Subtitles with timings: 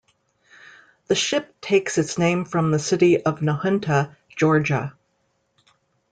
[1.09, 4.95] The ship takes its name from the city of Nahunta, Georgia.